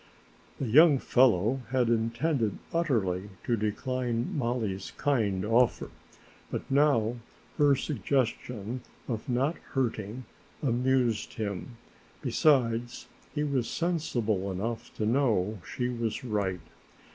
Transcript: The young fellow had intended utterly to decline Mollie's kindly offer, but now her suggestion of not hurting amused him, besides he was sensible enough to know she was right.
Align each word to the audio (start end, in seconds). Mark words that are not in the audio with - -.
The 0.59 0.65
young 0.65 0.97
fellow 0.97 1.61
had 1.69 1.87
intended 1.87 2.57
utterly 2.73 3.29
to 3.43 3.55
decline 3.55 4.35
Mollie's 4.35 4.93
kindly 4.97 5.47
offer, 5.47 5.91
but 6.49 6.63
now 6.71 7.17
her 7.59 7.75
suggestion 7.75 8.81
of 9.07 9.29
not 9.29 9.57
hurting 9.73 10.25
amused 10.63 11.33
him, 11.35 11.77
besides 12.23 13.09
he 13.35 13.43
was 13.43 13.69
sensible 13.69 14.51
enough 14.51 14.91
to 14.95 15.05
know 15.05 15.59
she 15.71 15.87
was 15.87 16.23
right. 16.23 16.61